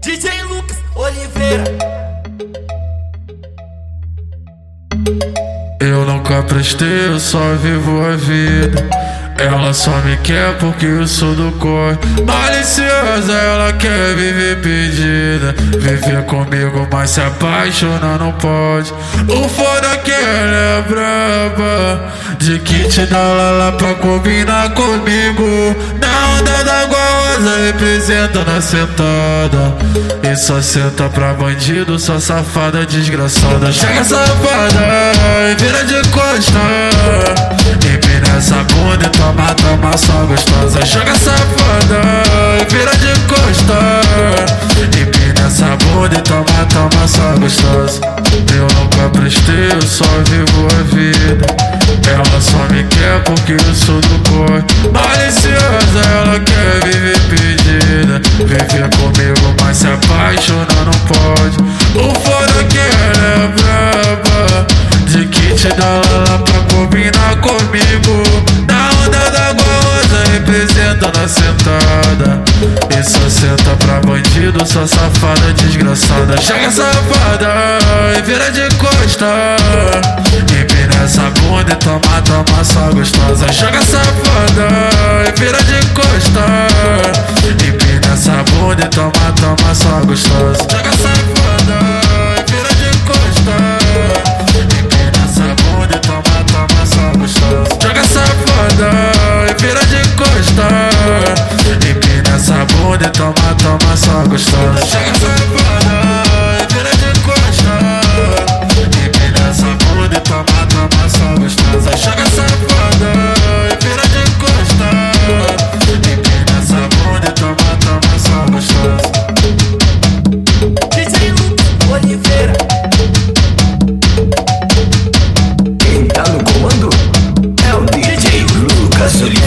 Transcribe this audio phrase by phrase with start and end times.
[0.00, 1.64] DJ Lucas Oliveira.
[5.80, 8.88] Eu nunca prestei, eu só vivo a vida.
[9.40, 11.98] Ela só me quer porque eu sou do corre.
[12.26, 15.54] Maliciosa, ela quer viver pedida.
[15.78, 18.92] Viver comigo, mas se apaixonar não pode.
[19.26, 22.12] O foda que ela é braba.
[22.38, 25.74] De kit da lala pra combinar comigo.
[26.00, 26.59] Não dá
[27.40, 29.74] goza, representa na sentada.
[30.22, 33.72] E só senta pra bandido, só safada desgraçada.
[33.72, 34.80] Chega safada
[35.50, 36.58] e vira de costa.
[37.82, 40.84] E nessa bunda e toma, toma só gostosa.
[40.84, 42.00] Joga safada
[42.60, 44.00] e vira de costa.
[44.76, 48.00] E nessa bunda e toma, toma só gostosa.
[48.54, 51.59] Eu nunca prestei, eu só vivo a vida.
[53.24, 54.64] Porque eu sou do cor.
[54.92, 58.20] Maliciosa, ela quer viver pedida.
[58.38, 61.56] Viver comigo, mas se apaixonar não pode.
[61.94, 64.66] O foda é que ela é braba.
[65.06, 68.22] De kit da Lala pra combinar comigo.
[68.68, 72.42] Na onda da goza, representa na sentada.
[72.96, 76.36] E só senta pra bandido, só safada desgraçada.
[76.40, 77.78] Chega safada
[78.16, 79.56] e vira de costa.
[80.48, 82.00] E nessa bunda e toma,
[83.52, 84.68] Joga safada
[85.26, 86.44] e vira de costa.
[87.50, 91.78] Empina essa bunda e toma, toma só gostosa Joga safada
[92.38, 93.56] e vira de costa.
[94.54, 98.90] Empina essa bunda e toma, toma só gostosa Joga safada
[99.50, 100.66] e vira de costa.
[101.90, 106.10] Empina essa bunda e toma, toma só gostosa Joga safada
[111.96, 112.49] Joga essa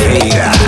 [0.00, 0.59] infinita.